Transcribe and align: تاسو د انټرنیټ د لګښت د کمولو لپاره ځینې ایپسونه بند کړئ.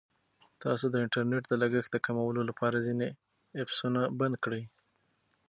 تاسو 0.63 0.85
د 0.91 0.95
انټرنیټ 1.05 1.43
د 1.47 1.53
لګښت 1.61 1.89
د 1.93 1.97
کمولو 2.05 2.41
لپاره 2.49 2.77
ځینې 2.87 3.07
ایپسونه 3.59 4.01
بند 4.19 4.35
کړئ. 4.43 4.63